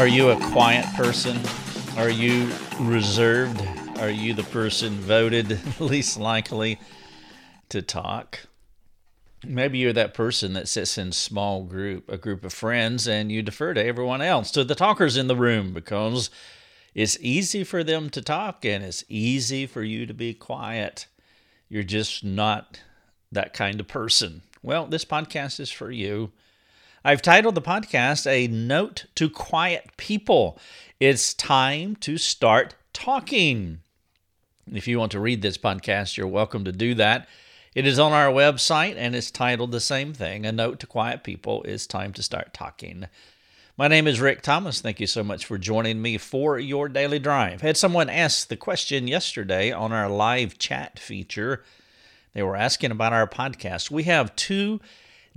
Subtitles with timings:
[0.00, 1.38] Are you a quiet person?
[1.98, 3.60] Are you reserved?
[3.98, 6.80] Are you the person voted least likely
[7.68, 8.46] to talk?
[9.44, 13.42] Maybe you're that person that sits in small group, a group of friends, and you
[13.42, 16.30] defer to everyone else, to the talkers in the room, because
[16.94, 21.08] it's easy for them to talk and it's easy for you to be quiet.
[21.68, 22.80] You're just not
[23.30, 24.40] that kind of person.
[24.62, 26.32] Well, this podcast is for you.
[27.02, 30.58] I've titled the podcast A Note to Quiet People.
[31.00, 33.80] It's time to start talking.
[34.70, 37.26] If you want to read this podcast, you're welcome to do that.
[37.74, 41.24] It is on our website and it's titled the same thing A Note to Quiet
[41.24, 41.62] People.
[41.62, 43.06] It's time to start talking.
[43.78, 44.82] My name is Rick Thomas.
[44.82, 47.62] Thank you so much for joining me for your daily drive.
[47.62, 51.64] Had someone ask the question yesterday on our live chat feature.
[52.34, 53.90] They were asking about our podcast.
[53.90, 54.82] We have two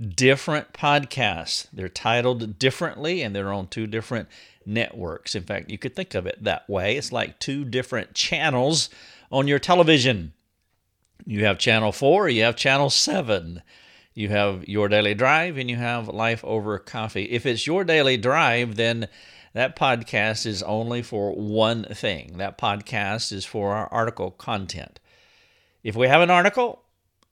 [0.00, 1.66] different podcasts.
[1.72, 4.28] They're titled differently and they're on two different
[4.66, 5.34] networks.
[5.34, 6.96] In fact, you could think of it that way.
[6.96, 8.90] It's like two different channels
[9.30, 10.32] on your television.
[11.26, 13.62] You have channel 4, you have channel 7.
[14.14, 17.24] You have your daily drive and you have life over coffee.
[17.24, 19.08] If it's your daily drive, then
[19.54, 22.38] that podcast is only for one thing.
[22.38, 25.00] That podcast is for our article content.
[25.82, 26.83] If we have an article,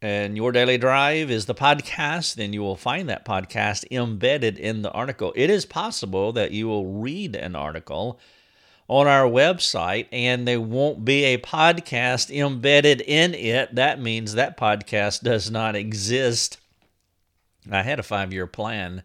[0.02, 4.82] and your daily drive is the podcast, then you will find that podcast embedded in
[4.82, 5.32] the article.
[5.36, 8.18] It is possible that you will read an article
[8.88, 13.76] on our website and there won't be a podcast embedded in it.
[13.76, 16.58] That means that podcast does not exist.
[17.70, 19.04] I had a five year plan.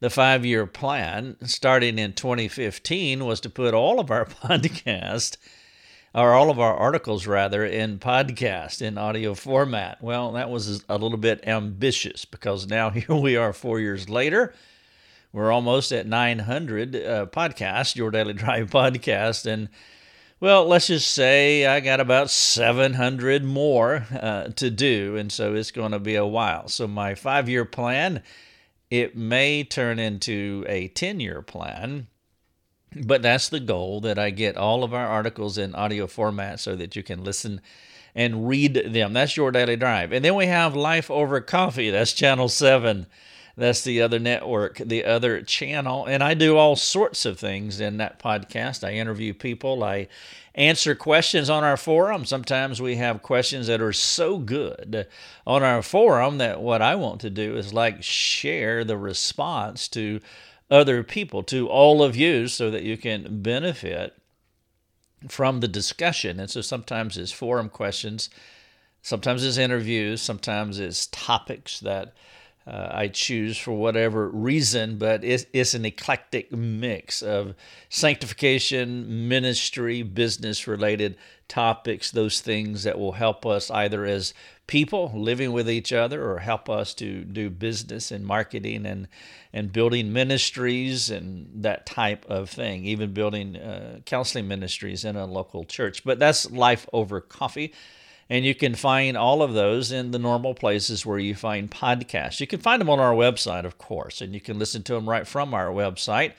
[0.00, 5.36] The five year plan, starting in 2015, was to put all of our podcasts
[6.14, 10.02] or all of our articles rather in podcast in audio format.
[10.02, 14.54] Well, that was a little bit ambitious because now here we are 4 years later.
[15.32, 19.68] We're almost at 900 uh, podcasts, Your Daily Drive podcast and
[20.40, 25.72] well, let's just say I got about 700 more uh, to do, and so it's
[25.72, 26.68] going to be a while.
[26.68, 28.22] So my five-year plan,
[28.88, 32.06] it may turn into a 10-year plan,
[32.94, 36.76] but that's the goal that I get all of our articles in audio format so
[36.76, 37.60] that you can listen
[38.14, 39.12] and read them.
[39.12, 40.12] That's your daily drive.
[40.12, 41.90] And then we have Life Over Coffee.
[41.90, 43.06] That's channel 7.
[43.56, 46.06] That's the other network, the other channel.
[46.06, 48.86] And I do all sorts of things in that podcast.
[48.86, 50.06] I interview people, I
[50.54, 52.24] answer questions on our forum.
[52.24, 55.08] Sometimes we have questions that are so good
[55.44, 60.20] on our forum that what I want to do is like share the response to
[60.70, 64.14] other people, to all of you, so that you can benefit
[65.28, 66.38] from the discussion.
[66.38, 68.30] And so sometimes it's forum questions,
[69.02, 72.14] sometimes it's interviews, sometimes it's topics that
[72.68, 77.54] uh, I choose for whatever reason, but it's, it's an eclectic mix of
[77.88, 81.16] sanctification, ministry, business related
[81.48, 84.34] topics, those things that will help us either as
[84.66, 89.08] people living with each other or help us to do business and marketing and,
[89.54, 95.24] and building ministries and that type of thing, even building uh, counseling ministries in a
[95.24, 96.04] local church.
[96.04, 97.72] But that's life over coffee.
[98.30, 102.40] And you can find all of those in the normal places where you find podcasts.
[102.40, 105.08] You can find them on our website, of course, and you can listen to them
[105.08, 106.32] right from our website.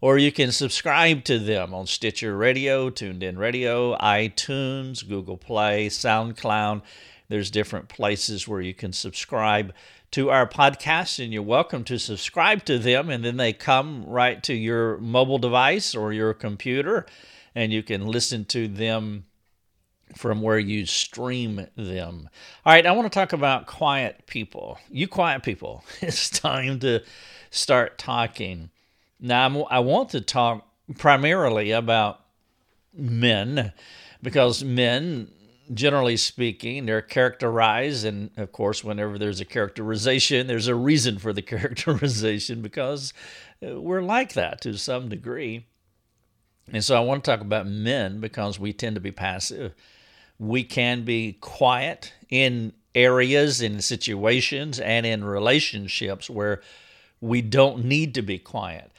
[0.00, 6.82] Or you can subscribe to them on Stitcher Radio, TuneIn Radio, iTunes, Google Play, SoundCloud.
[7.28, 9.72] There's different places where you can subscribe
[10.12, 13.08] to our podcasts, and you're welcome to subscribe to them.
[13.08, 17.06] And then they come right to your mobile device or your computer,
[17.54, 19.26] and you can listen to them
[20.16, 22.28] from where you stream them.
[22.64, 24.78] All right, I want to talk about quiet people.
[24.90, 27.02] You quiet people, it's time to
[27.50, 28.70] start talking.
[29.18, 30.66] Now, I'm, i want to talk
[30.98, 32.20] primarily about
[32.94, 33.72] men
[34.22, 35.30] because men,
[35.72, 41.32] generally speaking, they're characterized, and of course, whenever there's a characterization, there's a reason for
[41.32, 43.12] the characterization because
[43.66, 45.66] uh, we're like that to some degree.
[46.72, 49.74] And so I want to talk about men because we tend to be passive
[50.40, 56.62] we can be quiet in areas, in situations, and in relationships where
[57.20, 58.90] we don't need to be quiet.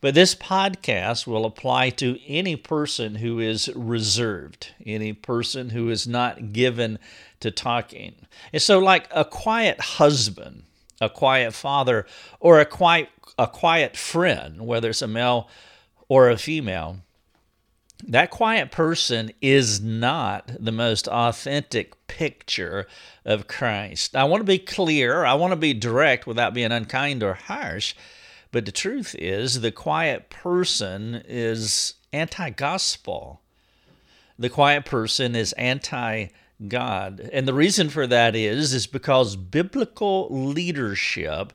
[0.00, 6.06] But this podcast will apply to any person who is reserved, any person who is
[6.06, 6.98] not given
[7.40, 8.14] to talking.
[8.52, 10.62] And so, like a quiet husband,
[11.00, 12.06] a quiet father,
[12.38, 15.48] or a quiet, a quiet friend, whether it's a male
[16.08, 16.98] or a female,
[18.02, 22.86] that quiet person is not the most authentic picture
[23.24, 24.16] of Christ.
[24.16, 27.94] I want to be clear, I want to be direct without being unkind or harsh,
[28.52, 33.40] But the truth is, the quiet person is anti gospel.
[34.38, 36.28] The quiet person is anti
[36.68, 37.28] God.
[37.32, 41.52] And the reason for that is is because biblical leadership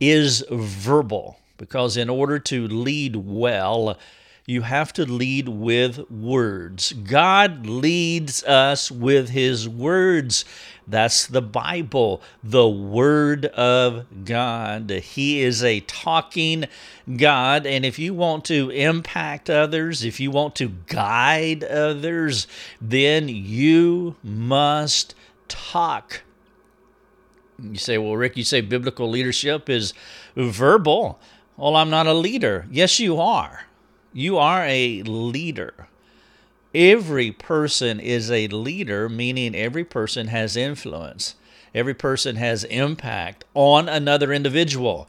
[0.00, 1.38] is verbal.
[1.56, 3.98] Because in order to lead well,
[4.46, 6.92] you have to lead with words.
[6.92, 10.44] God leads us with His words.
[10.86, 14.90] That's the Bible, the Word of God.
[14.90, 16.64] He is a talking
[17.16, 17.66] God.
[17.66, 22.48] And if you want to impact others, if you want to guide others,
[22.80, 25.14] then you must
[25.46, 26.22] talk.
[27.62, 29.94] You say, well, Rick, you say biblical leadership is
[30.34, 31.20] verbal.
[31.56, 32.66] Well, I'm not a leader.
[32.72, 33.66] Yes, you are.
[34.12, 35.88] You are a leader.
[36.74, 41.34] Every person is a leader, meaning every person has influence.
[41.74, 45.08] Every person has impact on another individual.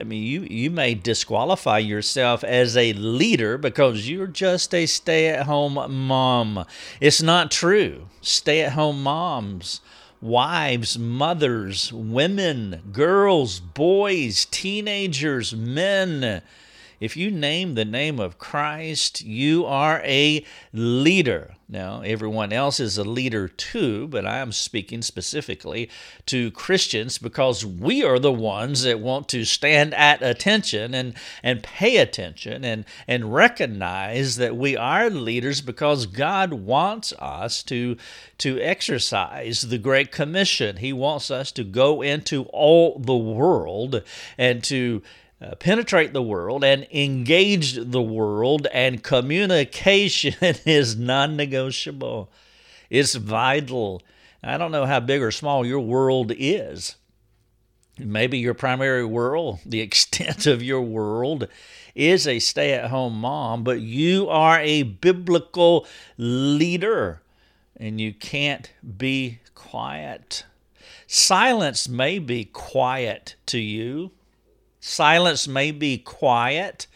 [0.00, 5.28] I mean, you, you may disqualify yourself as a leader because you're just a stay
[5.28, 5.74] at home
[6.06, 6.66] mom.
[7.00, 8.08] It's not true.
[8.20, 9.80] Stay at home moms,
[10.20, 16.42] wives, mothers, women, girls, boys, teenagers, men,
[17.00, 21.54] if you name the name of Christ, you are a leader.
[21.68, 25.90] Now, everyone else is a leader too, but I am speaking specifically
[26.26, 31.64] to Christians because we are the ones that want to stand at attention and, and
[31.64, 37.96] pay attention and, and recognize that we are leaders because God wants us to,
[38.38, 40.76] to exercise the Great Commission.
[40.76, 44.02] He wants us to go into all the world
[44.38, 45.02] and to
[45.40, 50.34] uh, penetrate the world and engage the world, and communication
[50.64, 52.30] is non negotiable.
[52.88, 54.02] It's vital.
[54.42, 56.96] I don't know how big or small your world is.
[57.98, 61.48] Maybe your primary world, the extent of your world,
[61.94, 65.86] is a stay at home mom, but you are a biblical
[66.18, 67.22] leader
[67.78, 70.44] and you can't be quiet.
[71.06, 74.10] Silence may be quiet to you,
[74.88, 76.86] Silence may be quiet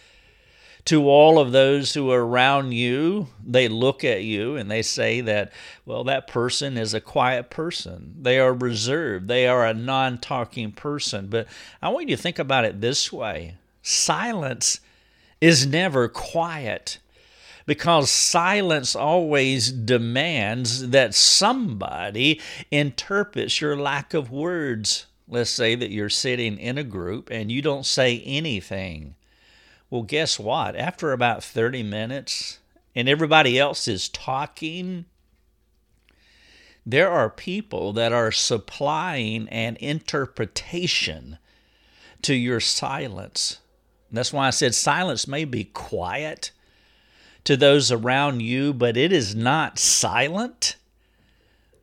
[0.85, 3.27] to all of those who are around you.
[3.45, 5.53] They look at you and they say that,
[5.85, 8.15] well, that person is a quiet person.
[8.23, 9.27] They are reserved.
[9.27, 11.27] They are a non talking person.
[11.27, 11.49] But
[11.83, 14.79] I want you to think about it this way silence
[15.41, 17.01] is never quiet
[17.67, 22.41] because silence always demands that somebody
[22.71, 25.07] interprets your lack of words.
[25.31, 29.15] Let's say that you're sitting in a group and you don't say anything.
[29.89, 30.75] Well, guess what?
[30.75, 32.59] After about 30 minutes
[32.97, 35.05] and everybody else is talking,
[36.85, 41.39] there are people that are supplying an interpretation
[42.23, 43.61] to your silence.
[44.11, 46.51] That's why I said silence may be quiet
[47.45, 50.75] to those around you, but it is not silent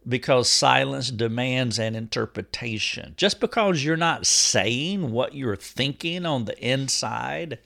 [0.08, 3.14] because silence demands an interpretation.
[3.18, 7.60] Just because you're not saying what you're thinking on the inside,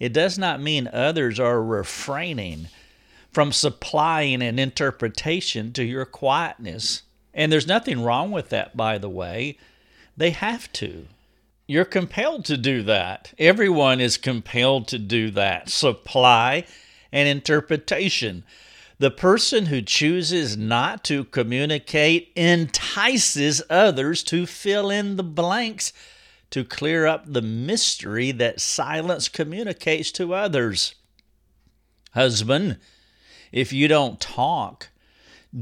[0.00, 2.68] it does not mean others are refraining
[3.32, 7.02] from supplying an interpretation to your quietness.
[7.32, 9.58] And there's nothing wrong with that, by the way.
[10.16, 11.06] They have to.
[11.66, 13.32] You're compelled to do that.
[13.38, 15.68] Everyone is compelled to do that.
[15.68, 16.64] Supply
[17.10, 18.44] an interpretation.
[18.98, 25.92] The person who chooses not to communicate entices others to fill in the blanks
[26.50, 30.94] to clear up the mystery that silence communicates to others.
[32.12, 32.78] Husband,
[33.50, 34.90] if you don't talk,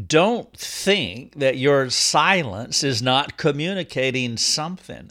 [0.07, 5.11] don't think that your silence is not communicating something.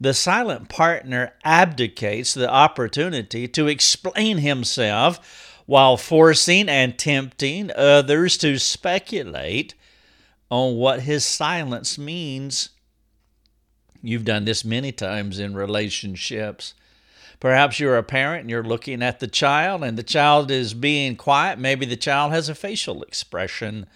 [0.00, 8.58] The silent partner abdicates the opportunity to explain himself while forcing and tempting others to
[8.58, 9.74] speculate
[10.50, 12.70] on what his silence means.
[14.02, 16.74] You've done this many times in relationships.
[17.40, 21.16] Perhaps you're a parent and you're looking at the child, and the child is being
[21.16, 21.58] quiet.
[21.58, 23.86] Maybe the child has a facial expression.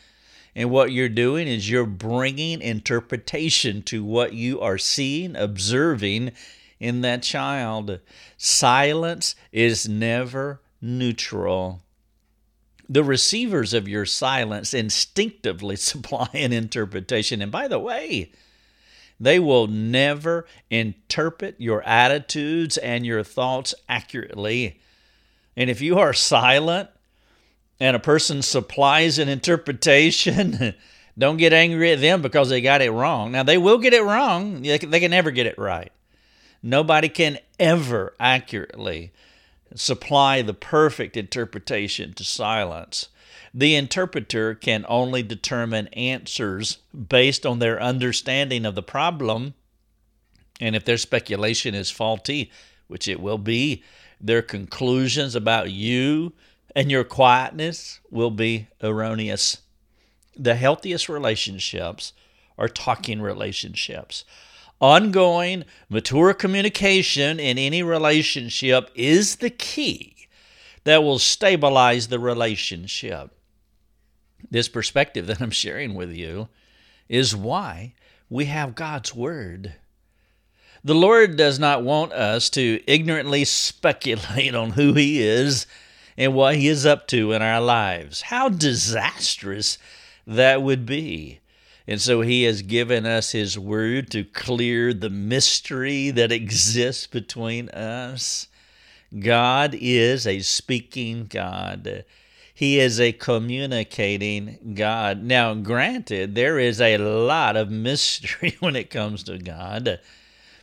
[0.55, 6.33] And what you're doing is you're bringing interpretation to what you are seeing, observing
[6.81, 8.01] in that child.
[8.37, 11.83] Silence is never neutral.
[12.89, 17.43] The receivers of your silence instinctively supply an interpretation.
[17.43, 18.33] And by the way,
[19.21, 24.81] they will never interpret your attitudes and your thoughts accurately.
[25.57, 26.89] And if you are silent
[27.81, 30.75] and a person supplies an interpretation,
[31.19, 33.33] don't get angry at them because they got it wrong.
[33.33, 35.93] Now, they will get it wrong, they can never get it right.
[36.63, 39.13] Nobody can ever accurately
[39.75, 43.09] supply the perfect interpretation to silence.
[43.55, 49.55] The interpreter can only determine answers based on their understanding of the problem.
[50.61, 52.51] And if their speculation is faulty,
[52.89, 53.83] which it will be,
[54.21, 56.33] their conclusions about you
[56.75, 59.59] and your quietness will be erroneous.
[60.37, 62.13] The healthiest relationships
[62.57, 64.25] are talking relationships.
[64.81, 70.15] Ongoing, mature communication in any relationship is the key
[70.85, 73.31] that will stabilize the relationship.
[74.51, 76.49] This perspective that I'm sharing with you
[77.09, 77.95] is why
[78.31, 79.75] we have God's Word.
[80.85, 85.67] The Lord does not want us to ignorantly speculate on who He is
[86.17, 88.23] and what He is up to in our lives.
[88.23, 89.77] How disastrous
[90.27, 91.41] that would be.
[91.89, 97.71] And so He has given us His Word to clear the mystery that exists between
[97.71, 98.47] us.
[99.19, 102.05] God is a speaking God.
[102.53, 105.23] He is a communicating God.
[105.23, 109.99] Now, granted, there is a lot of mystery when it comes to God,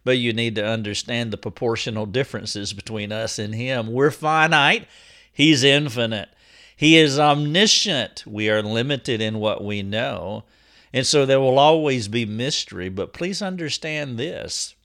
[0.03, 3.91] but you need to understand the proportional differences between us and Him.
[3.91, 4.87] We're finite,
[5.33, 6.29] He's infinite.
[6.77, 8.25] He is omniscient.
[8.27, 10.43] We are limited in what we know.
[10.95, 14.75] And so there will always be mystery, but please understand this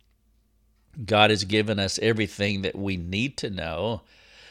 [1.07, 4.03] God has given us everything that we need to know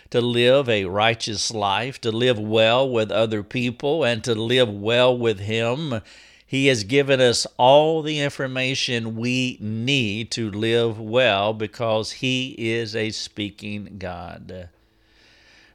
[0.10, 5.16] to live a righteous life, to live well with other people, and to live well
[5.16, 6.02] with Him.
[6.48, 12.96] He has given us all the information we need to live well because He is
[12.96, 14.70] a speaking God.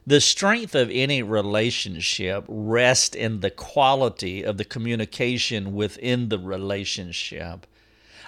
[0.07, 7.65] The strength of any relationship rests in the quality of the communication within the relationship.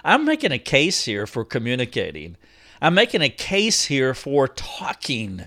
[0.04, 2.36] I'm making a case here for communicating.
[2.80, 5.44] I'm making a case here for talking.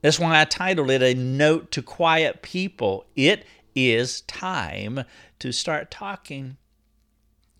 [0.00, 3.04] That's why I titled it A Note to Quiet People.
[3.14, 5.04] It is time
[5.38, 6.56] to start talking.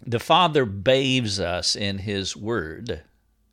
[0.07, 3.03] The Father bathes us in His Word,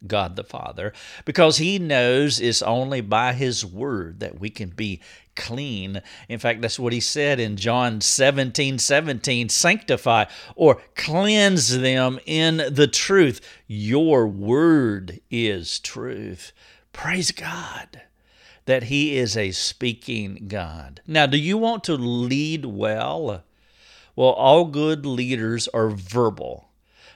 [0.07, 0.93] God the Father,
[1.25, 5.01] because He knows it's only by His Word that we can be
[5.35, 6.01] clean.
[6.29, 12.57] In fact, that's what He said in John 17 17 sanctify or cleanse them in
[12.57, 13.41] the truth.
[13.67, 16.51] Your Word is truth.
[16.91, 18.01] Praise God
[18.65, 21.01] that He is a speaking God.
[21.07, 23.43] Now, do you want to lead well?
[24.15, 26.69] Well, all good leaders are verbal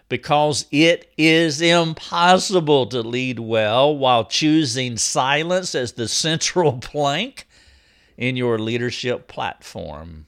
[0.10, 7.48] because it is impossible to lead well while choosing silence as the central plank
[8.18, 10.26] in your leadership platform.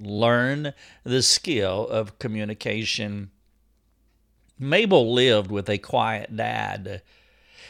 [0.00, 0.72] Learn
[1.04, 3.30] the skill of communication.
[4.58, 7.02] Mabel lived with a quiet dad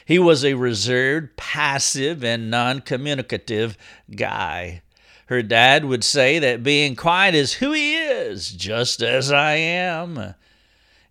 [0.05, 3.77] he was a reserved, passive, and non communicative
[4.15, 4.83] guy.
[5.27, 10.35] Her dad would say that being quiet is who he is, just as I am.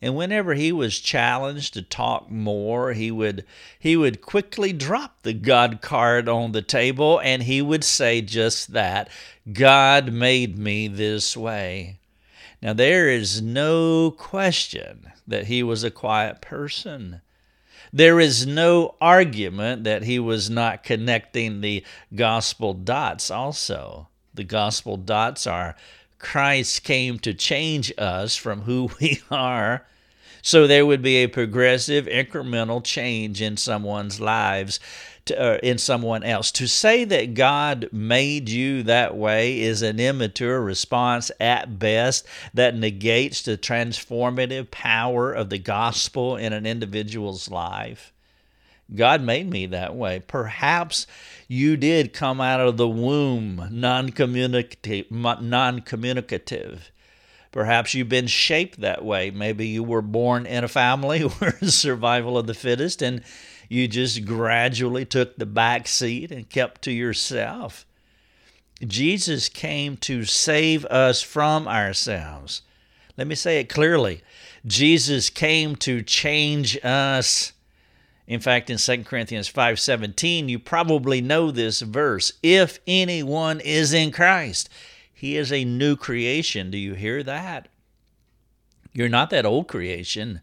[0.03, 3.45] And whenever he was challenged to talk more, he would
[3.77, 8.73] he would quickly drop the God card on the table and he would say just
[8.73, 9.09] that.
[9.51, 11.99] God made me this way.
[12.63, 17.21] Now there is no question that he was a quiet person.
[17.93, 21.83] There is no argument that he was not connecting the
[22.15, 24.07] gospel dots also.
[24.33, 25.75] The gospel dots are
[26.17, 29.85] Christ came to change us from who we are.
[30.41, 34.79] So there would be a progressive, incremental change in someone's lives
[35.25, 36.51] to, uh, in someone else.
[36.53, 42.75] To say that God made you that way is an immature response at best that
[42.75, 48.11] negates the transformative power of the gospel in an individual's life.
[48.93, 50.21] God made me that way.
[50.27, 51.07] Perhaps
[51.47, 56.91] you did come out of the womb non-communicative, non-communicative.
[57.51, 59.29] Perhaps you've been shaped that way.
[59.29, 63.23] Maybe you were born in a family where survival of the fittest and
[63.69, 67.85] you just gradually took the back seat and kept to yourself.
[68.85, 72.63] Jesus came to save us from ourselves.
[73.17, 74.23] Let me say it clearly.
[74.65, 77.53] Jesus came to change us.
[78.27, 82.33] In fact, in 2 Corinthians 5:17, you probably know this verse.
[82.41, 84.69] If anyone is in Christ,
[85.21, 86.71] he is a new creation.
[86.71, 87.67] Do you hear that?
[88.91, 90.41] You're not that old creation.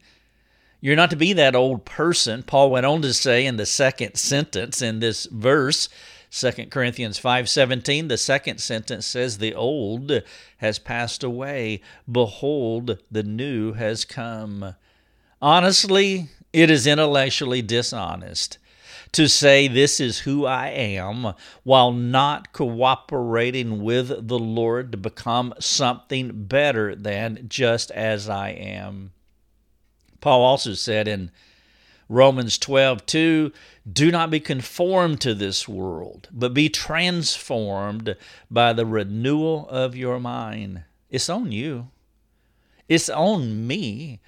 [0.80, 2.44] You're not to be that old person.
[2.44, 5.88] Paul went on to say in the second sentence in this verse,
[6.30, 10.22] 2 Corinthians 5:17, the second sentence says the old
[10.58, 14.76] has passed away, behold the new has come.
[15.42, 18.58] Honestly, It is intellectually dishonest
[19.12, 25.54] to say this is who I am while not cooperating with the Lord to become
[25.58, 29.12] something better than just as I am.
[30.20, 31.30] Paul also said in
[32.08, 33.52] Romans 12, 2,
[33.90, 38.16] do not be conformed to this world, but be transformed
[38.50, 40.84] by the renewal of your mind.
[41.10, 41.88] It's on you.
[42.88, 44.20] It's on me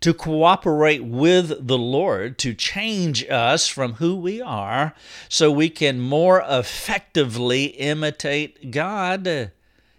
[0.00, 4.94] to cooperate with the Lord to change us from who we are
[5.28, 9.50] so we can more effectively imitate God.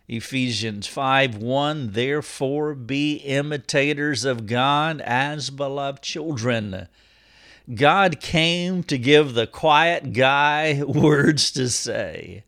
[0.08, 6.88] Ephesians 5 1 Therefore be imitators of God as beloved children.
[7.76, 12.44] God came to give the quiet guy words to say.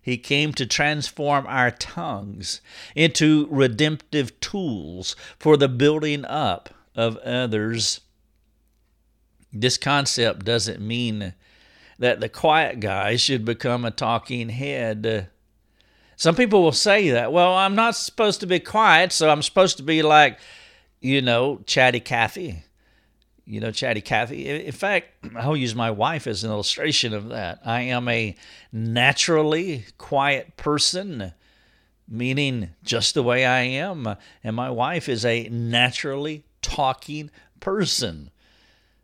[0.00, 2.62] He came to transform our tongues
[2.96, 8.00] into redemptive tools for the building up of others.
[9.52, 11.32] This concept doesn't mean
[12.00, 15.30] that the quiet guy should become a talking head.
[16.16, 19.76] Some people will say that, well, I'm not supposed to be quiet, so I'm supposed
[19.76, 20.40] to be like,
[21.00, 22.64] you know, chatty Cathy.
[23.44, 24.48] You know, chatty Cathy.
[24.66, 27.60] In fact, I'll use my wife as an illustration of that.
[27.64, 28.34] I am a
[28.72, 31.32] naturally quiet person,
[32.08, 34.16] meaning just the way I am.
[34.42, 36.44] And my wife is a naturally
[36.78, 38.30] talking person.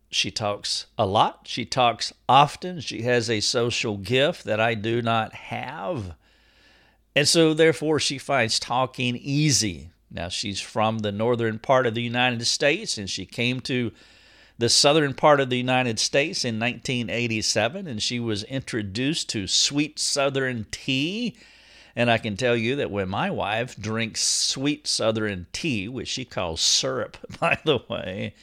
[0.08, 1.40] She talks a lot.
[1.42, 2.78] She talks often.
[2.78, 6.14] She has a social gift that I do not have.
[7.16, 9.90] And so, therefore, she finds talking easy.
[10.08, 13.90] Now, she's from the northern part of the United States and she came to
[14.56, 19.98] the southern part of the United States in 1987 and she was introduced to sweet
[19.98, 21.34] southern tea
[21.96, 26.24] and I can tell you that when my wife drinks sweet southern tea, which she
[26.24, 28.34] calls syrup, by the way,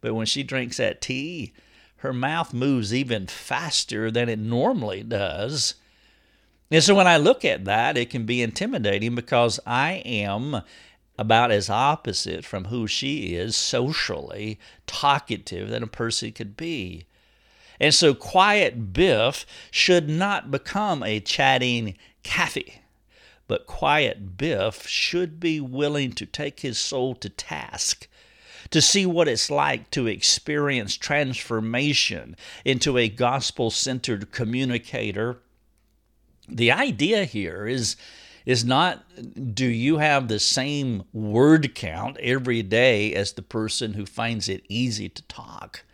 [0.00, 1.52] but when she drinks that tea,
[1.98, 5.74] her mouth moves even faster than it normally does.
[6.70, 10.62] And so when I look at that, it can be intimidating because I am
[11.18, 17.06] about as opposite from who she is socially talkative than a person could be.
[17.78, 22.81] And so quiet Biff should not become a chatting Cathy.
[23.48, 28.08] But quiet Biff should be willing to take his soul to task
[28.70, 35.38] to see what it's like to experience transformation into a gospel centered communicator.
[36.48, 37.96] The idea here is,
[38.46, 39.04] is not
[39.54, 44.64] do you have the same word count every day as the person who finds it
[44.68, 45.84] easy to talk?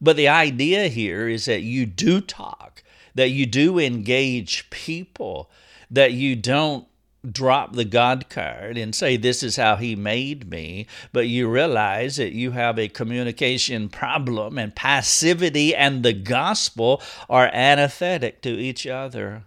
[0.00, 2.82] But the idea here is that you do talk,
[3.14, 5.50] that you do engage people,
[5.92, 6.86] that you don't
[7.30, 12.16] drop the God card and say, This is how He made me, but you realize
[12.16, 17.00] that you have a communication problem and passivity and the gospel
[17.30, 19.44] are antithetic to each other.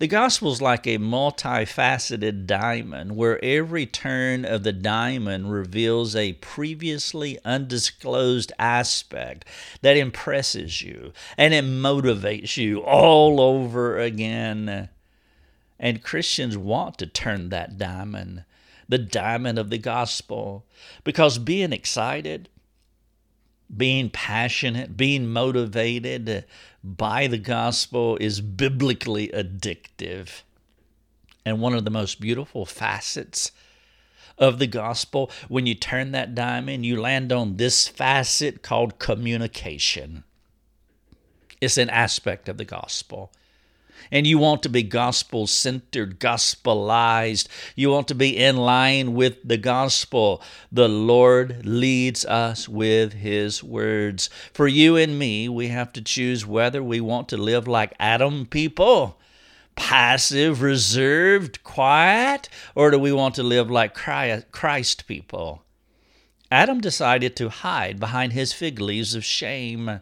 [0.00, 6.32] The gospel is like a multifaceted diamond where every turn of the diamond reveals a
[6.34, 9.44] previously undisclosed aspect
[9.82, 14.88] that impresses you and it motivates you all over again.
[15.84, 18.44] And Christians want to turn that diamond,
[18.88, 20.64] the diamond of the gospel,
[21.04, 22.48] because being excited,
[23.76, 26.46] being passionate, being motivated
[26.82, 30.40] by the gospel is biblically addictive.
[31.44, 33.52] And one of the most beautiful facets
[34.38, 40.24] of the gospel, when you turn that diamond, you land on this facet called communication.
[41.60, 43.30] It's an aspect of the gospel
[44.10, 47.48] and you want to be gospel centered, gospelized.
[47.76, 50.42] You want to be in line with the gospel.
[50.70, 54.30] The Lord leads us with His words.
[54.52, 58.46] For you and me, we have to choose whether we want to live like Adam
[58.46, 59.18] people
[59.76, 65.64] passive, reserved, quiet, or do we want to live like Christ people?
[66.50, 70.00] Adam decided to hide behind his fig leaves of shame.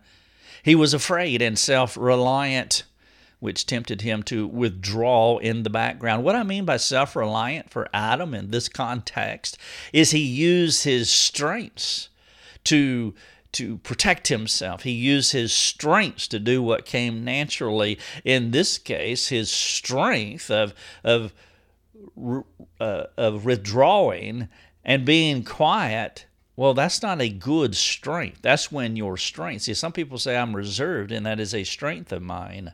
[0.63, 2.85] He was afraid and self reliant
[3.43, 6.23] which tempted him to withdraw in the background.
[6.23, 9.59] What I mean by self reliant for Adam in this context
[9.93, 12.09] is he used his strengths
[12.63, 13.15] to
[13.51, 14.85] to protect himself.
[14.85, 17.99] He used his strengths to do what came naturally.
[18.25, 21.35] In this case, his strength of of
[22.79, 24.51] uh, of withdrawing
[24.85, 26.27] and being quiet.
[26.55, 28.39] Well, that's not a good strength.
[28.41, 29.63] That's when your strength.
[29.63, 32.73] See, some people say I'm reserved, and that is a strength of mine.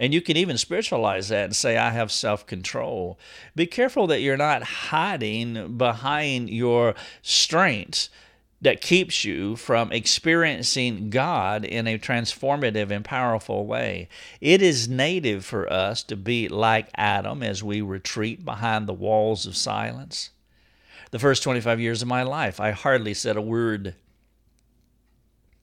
[0.00, 3.18] And you can even spiritualize that and say, I have self control.
[3.54, 8.08] Be careful that you're not hiding behind your strengths.
[8.62, 14.08] that keeps you from experiencing God in a transformative and powerful way.
[14.40, 19.46] It is native for us to be like Adam as we retreat behind the walls
[19.46, 20.30] of silence.
[21.10, 23.94] The first 25 years of my life, I hardly said a word.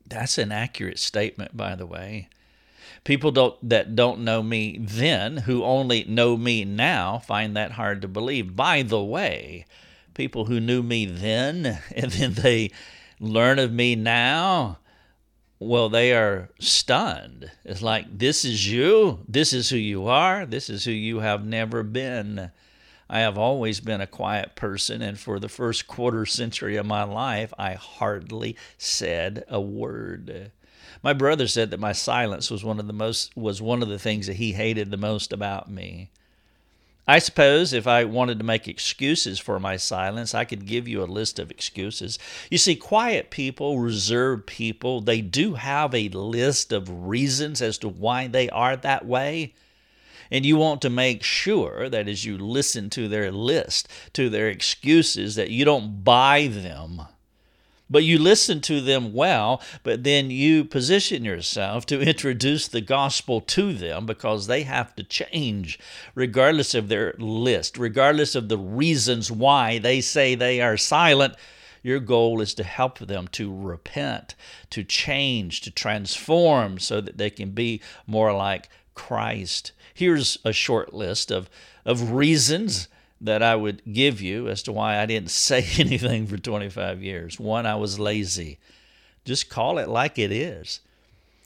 [0.07, 2.29] That's an accurate statement, by the way.
[3.03, 8.01] People don't, that don't know me then, who only know me now, find that hard
[8.01, 8.55] to believe.
[8.55, 9.65] By the way,
[10.13, 12.71] people who knew me then and then they
[13.19, 14.79] learn of me now,
[15.59, 17.51] well, they are stunned.
[17.65, 19.19] It's like, this is you.
[19.27, 20.45] This is who you are.
[20.45, 22.51] This is who you have never been.
[23.09, 27.03] I have always been a quiet person, and for the first quarter century of my
[27.03, 30.51] life, I hardly said a word.
[31.03, 33.99] My brother said that my silence was one of the most was one of the
[33.99, 36.09] things that he hated the most about me.
[37.09, 41.01] I suppose if I wanted to make excuses for my silence, I could give you
[41.01, 42.19] a list of excuses.
[42.51, 47.87] You see, quiet people, reserved people, they do have a list of reasons as to
[47.87, 49.53] why they are that way.
[50.29, 54.49] And you want to make sure that as you listen to their list, to their
[54.49, 57.03] excuses, that you don't buy them
[57.89, 63.41] but you listen to them well, but then you position yourself to introduce the gospel
[63.41, 65.79] to them because they have to change,
[66.15, 71.35] regardless of their list, regardless of the reasons why they say they are silent.
[71.83, 74.35] Your goal is to help them to repent,
[74.71, 79.71] to change, to transform so that they can be more like Christ.
[79.93, 81.49] Here's a short list of,
[81.85, 86.37] of reasons that I would give you as to why I didn't say anything for
[86.37, 87.39] 25 years.
[87.39, 88.59] One, I was lazy.
[89.25, 90.81] Just call it like it is.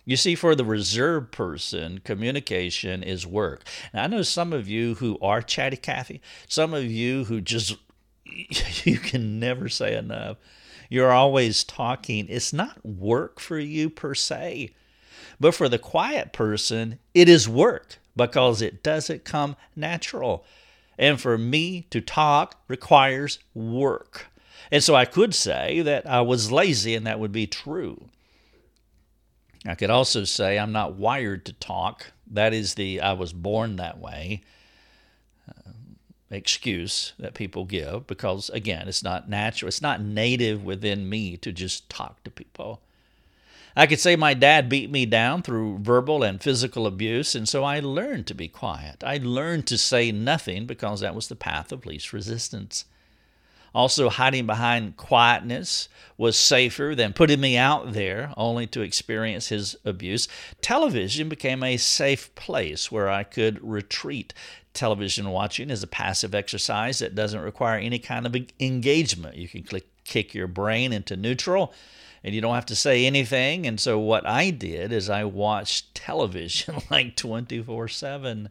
[0.06, 3.64] You see, for the reserved person, communication is work.
[3.94, 7.78] Now, I know some of you who are chatty Cathy, some of you who just,
[8.26, 10.38] you can never say enough.
[10.90, 12.28] You're always talking.
[12.30, 14.72] It's not work for you per se,
[15.40, 20.44] but for the quiet person, it is work because it doesn't come natural.
[21.02, 24.28] And for me to talk requires work.
[24.72, 28.10] And so I could say that I was lazy, and that would be true.
[29.66, 32.14] I could also say I'm not wired to talk.
[32.28, 34.44] That is the I was born that way
[35.50, 35.72] uh,
[36.30, 39.68] excuse that people give because, again, it's not natural.
[39.68, 42.82] It's not native within me to just talk to people.
[43.76, 47.64] I could say my dad beat me down through verbal and physical abuse, and so
[47.64, 49.04] I learned to be quiet.
[49.04, 52.86] I learned to say nothing because that was the path of least resistance.
[53.74, 59.78] Also, hiding behind quietness was safer than putting me out there only to experience his
[59.86, 60.28] abuse.
[60.60, 64.34] Television became a safe place where I could retreat.
[64.74, 69.38] Television watching is a passive exercise that doesn't require any kind of engagement.
[69.38, 71.74] You can click, kick your brain into neutral
[72.24, 73.66] and you don't have to say anything.
[73.66, 78.50] And so what I did is I watched television like 24 7.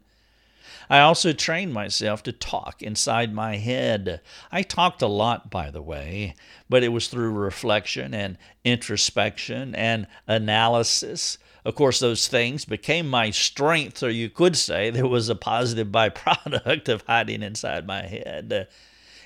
[0.89, 4.21] I also trained myself to talk inside my head.
[4.51, 6.35] I talked a lot, by the way,
[6.69, 11.39] but it was through reflection and introspection and analysis.
[11.65, 15.89] Of course, those things became my strength, or you could say there was a positive
[15.93, 18.67] byproduct of hiding inside my head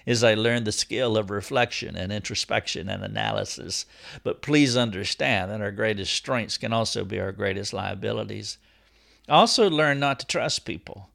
[0.07, 3.87] is I learned the skill of reflection and introspection and analysis.
[4.23, 8.59] But please understand that our greatest strengths can also be our greatest liabilities.
[9.29, 11.09] I also learned not to trust people.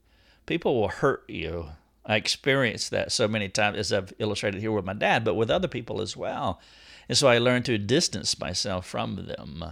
[0.46, 1.68] People will hurt you.
[2.06, 5.52] I experienced that so many times, as I've illustrated here with my dad, but with
[5.52, 6.60] other people as well.
[7.08, 9.64] And so I learned to distance myself from them.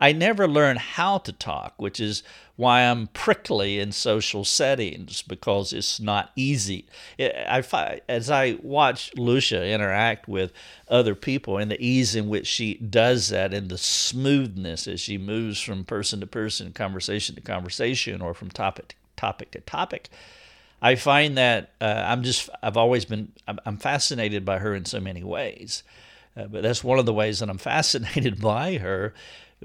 [0.00, 2.22] I never learned how to talk, which is
[2.54, 6.86] why I'm prickly in social settings because it's not easy.
[7.18, 10.52] I, as I watch Lucia interact with
[10.88, 15.18] other people and the ease in which she does that and the smoothness as she
[15.18, 20.08] moves from person to person, conversation to conversation, or from topic to topic to topic,
[20.80, 24.84] I find that uh, I'm just, I've always been, I'm, I'm fascinated by her in
[24.84, 25.82] so many ways.
[26.36, 29.12] Uh, but that's one of the ways that I'm fascinated by her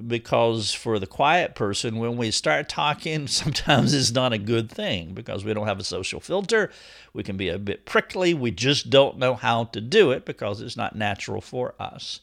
[0.07, 5.13] because for the quiet person, when we start talking, sometimes it's not a good thing
[5.13, 6.71] because we don't have a social filter.
[7.13, 8.33] We can be a bit prickly.
[8.33, 12.21] We just don't know how to do it because it's not natural for us.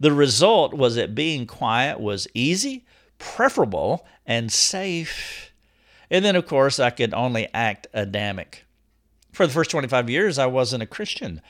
[0.00, 2.84] The result was that being quiet was easy,
[3.18, 5.52] preferable, and safe.
[6.10, 8.64] And then, of course, I could only act Adamic.
[9.32, 11.40] For the first 25 years, I wasn't a Christian.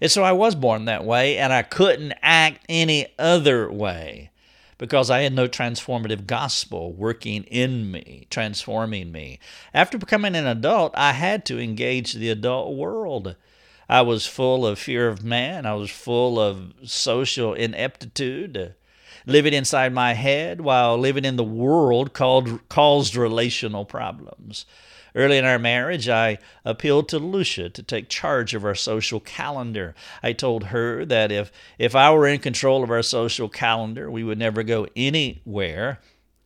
[0.00, 4.30] And so I was born that way, and I couldn't act any other way
[4.80, 9.38] because I had no transformative gospel working in me, transforming me.
[9.74, 13.36] After becoming an adult, I had to engage the adult world.
[13.90, 15.66] I was full of fear of man.
[15.66, 18.74] I was full of social ineptitude,
[19.26, 24.64] living inside my head while living in the world called caused relational problems.
[25.14, 29.94] Early in our marriage, I appealed to Lucia to take charge of our social calendar.
[30.22, 34.24] I told her that if, if I were in control of our social calendar, we
[34.24, 36.00] would never go anywhere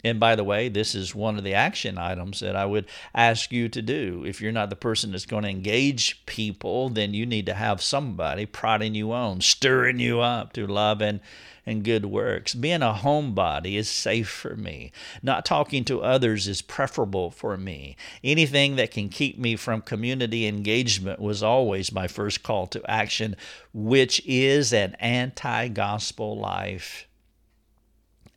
[0.05, 3.51] and by the way, this is one of the action items that I would ask
[3.51, 4.23] you to do.
[4.27, 7.81] If you're not the person that's going to engage people, then you need to have
[7.81, 11.21] somebody prodding you on, stirring you up to love and,
[11.65, 12.53] and good works.
[12.55, 14.93] Being a homebody is safe for me.
[15.23, 17.97] Not talking to others is preferable for me.
[18.23, 23.37] Anything that can keep me from community engagement was always my first call to action,
[23.73, 27.09] which is an anti gospel life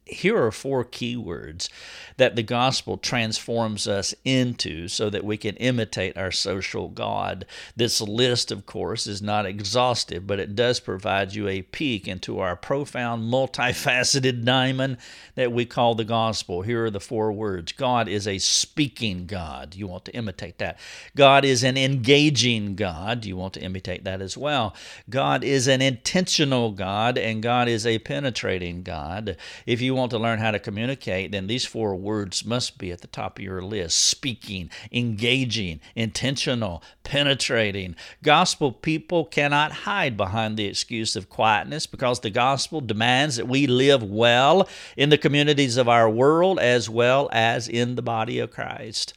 [0.10, 1.70] here are four keywords
[2.17, 7.46] that the gospel transforms us into so that we can imitate our social God.
[7.76, 12.39] This list, of course, is not exhaustive, but it does provide you a peek into
[12.39, 14.98] our profound, multifaceted diamond
[15.36, 16.63] that we call the gospel.
[16.63, 19.76] Here are the four words God is a speaking God.
[19.76, 20.80] You want to imitate that.
[21.15, 23.26] God is an engaging God.
[23.26, 24.76] You want to imitate that as well.
[25.10, 29.38] God is an intentional God, and God is a penetrating God.
[29.65, 33.01] If you want to learn how to communicate, then these four words must be at
[33.01, 37.95] the top of your list speaking, engaging, intentional, penetrating.
[38.23, 43.67] Gospel people cannot hide behind the excuse of quietness because the gospel demands that we
[43.67, 48.51] live well in the communities of our world as well as in the body of
[48.51, 49.13] Christ.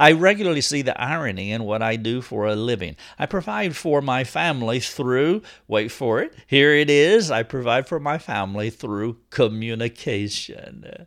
[0.00, 2.96] I regularly see the irony in what I do for a living.
[3.20, 8.00] I provide for my family through, wait for it, here it is, I provide for
[8.00, 11.06] my family through communication.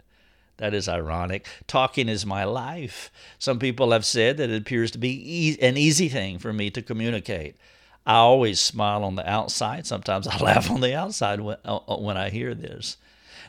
[0.57, 1.47] That is ironic.
[1.67, 3.11] Talking is my life.
[3.39, 6.69] Some people have said that it appears to be e- an easy thing for me
[6.71, 7.57] to communicate.
[8.05, 9.87] I always smile on the outside.
[9.87, 12.97] Sometimes I laugh on the outside when, uh, when I hear this.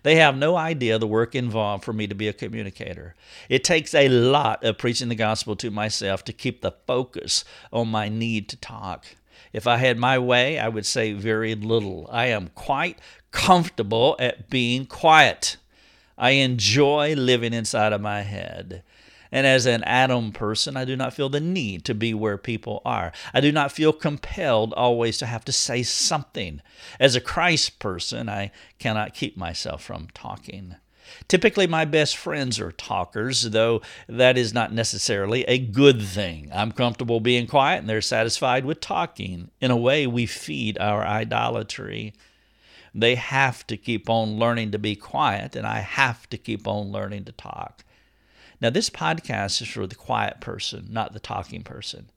[0.05, 3.15] They have no idea the work involved for me to be a communicator.
[3.49, 7.89] It takes a lot of preaching the gospel to myself to keep the focus on
[7.89, 9.07] my need to talk.
[9.55, 12.07] If I had my way, I would say very little.
[12.13, 12.99] I am quite
[13.31, 15.57] comfortable at being quiet.
[16.19, 18.83] I enjoy living inside of my head.
[19.35, 22.81] And as an Adam person, I do not feel the need to be where people
[22.85, 23.11] are.
[23.35, 26.63] I do not feel compelled always to have to say something.
[27.01, 30.77] As a Christ person, I cannot keep myself from talking.
[31.27, 36.49] Typically, my best friends are talkers, though that is not necessarily a good thing.
[36.55, 39.51] I'm comfortable being quiet, and they're satisfied with talking.
[39.61, 42.15] In a way, we feed our idolatry.
[42.95, 46.93] They have to keep on learning to be quiet, and I have to keep on
[46.93, 47.84] learning to talk.
[48.65, 52.09] Now, this podcast is for the quiet person, not the talking person.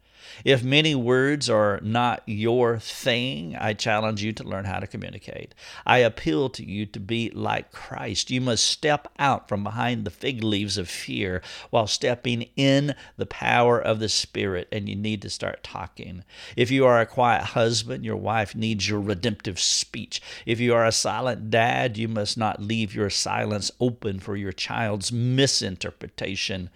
[0.44, 5.54] If many words are not your thing, I challenge you to learn how to communicate.
[5.86, 8.32] I appeal to you to be like Christ.
[8.32, 13.26] You must step out from behind the fig leaves of fear while stepping in the
[13.26, 16.24] power of the Spirit, and you need to start talking.
[16.56, 20.22] If you are a quiet husband, your wife needs your redemptive speech.
[20.46, 24.52] If you are a silent dad, you must not leave your silence open for your
[24.52, 26.70] child's misinterpretation.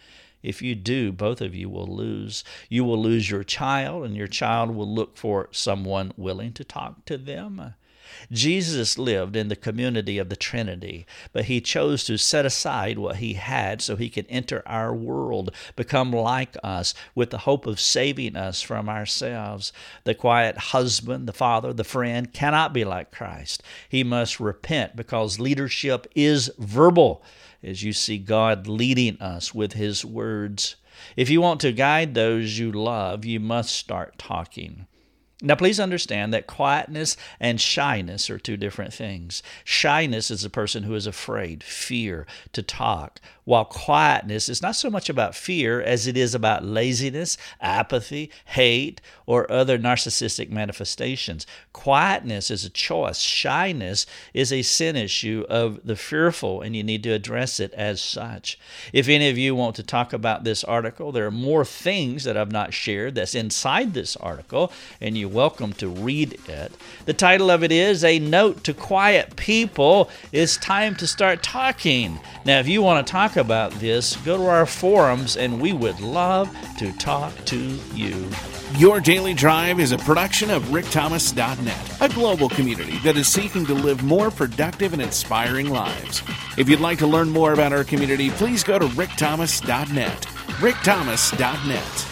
[0.43, 2.43] If you do, both of you will lose.
[2.69, 7.05] You will lose your child, and your child will look for someone willing to talk
[7.05, 7.73] to them.
[8.29, 13.17] Jesus lived in the community of the Trinity, but he chose to set aside what
[13.17, 17.79] he had so he could enter our world, become like us, with the hope of
[17.79, 19.71] saving us from ourselves.
[20.03, 23.63] The quiet husband, the father, the friend cannot be like Christ.
[23.87, 27.23] He must repent because leadership is verbal
[27.63, 30.75] as you see God leading us with His words.
[31.15, 34.87] If you want to guide those you love, you must start talking.
[35.43, 39.41] Now, please understand that quietness and shyness are two different things.
[39.63, 44.89] Shyness is a person who is afraid, fear to talk, while quietness is not so
[44.89, 51.47] much about fear as it is about laziness, apathy, hate, or other narcissistic manifestations.
[51.73, 53.17] Quietness is a choice.
[53.17, 57.99] Shyness is a sin issue of the fearful, and you need to address it as
[57.99, 58.59] such.
[58.93, 62.37] If any of you want to talk about this article, there are more things that
[62.37, 66.71] I've not shared that's inside this article, and you're welcome to read it.
[67.05, 70.09] The title of it is A Note to Quiet People.
[70.31, 72.19] It's time to start talking.
[72.45, 75.99] Now, if you want to talk about this, go to our forums and we would
[76.01, 77.57] love to talk to
[77.93, 78.27] you.
[78.77, 83.73] Your Daily Drive is a production of rickthomas.net, a global community that is seeking to
[83.73, 86.23] live more productive and inspiring lives.
[86.57, 90.21] If you'd like to learn more about our community, please go to rickthomas.net.
[90.61, 92.10] rickthomas.net.